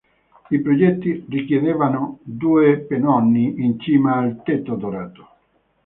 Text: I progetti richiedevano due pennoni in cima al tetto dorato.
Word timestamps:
I 0.49 0.59
progetti 0.61 1.23
richiedevano 1.29 2.17
due 2.23 2.79
pennoni 2.79 3.63
in 3.63 3.79
cima 3.79 4.15
al 4.15 4.41
tetto 4.41 4.73
dorato. 4.73 5.27